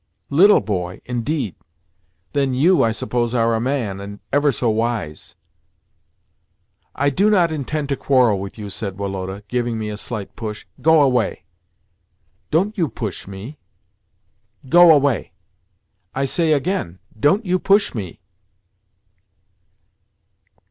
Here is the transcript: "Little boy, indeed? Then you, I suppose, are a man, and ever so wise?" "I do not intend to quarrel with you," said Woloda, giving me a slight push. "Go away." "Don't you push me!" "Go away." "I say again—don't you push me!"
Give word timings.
"Little 0.31 0.61
boy, 0.61 0.99
indeed? 1.05 1.53
Then 2.33 2.55
you, 2.55 2.81
I 2.81 2.91
suppose, 2.91 3.35
are 3.35 3.53
a 3.53 3.61
man, 3.61 3.99
and 3.99 4.19
ever 4.33 4.51
so 4.51 4.67
wise?" 4.71 5.35
"I 6.95 7.11
do 7.11 7.29
not 7.29 7.51
intend 7.51 7.89
to 7.89 7.95
quarrel 7.95 8.39
with 8.39 8.57
you," 8.57 8.71
said 8.71 8.97
Woloda, 8.97 9.43
giving 9.47 9.77
me 9.77 9.89
a 9.89 9.97
slight 9.97 10.35
push. 10.35 10.65
"Go 10.81 11.03
away." 11.03 11.43
"Don't 12.49 12.75
you 12.79 12.87
push 12.89 13.27
me!" 13.27 13.59
"Go 14.67 14.89
away." 14.91 15.33
"I 16.15 16.25
say 16.25 16.53
again—don't 16.53 17.45
you 17.45 17.59
push 17.59 17.93
me!" 17.93 18.21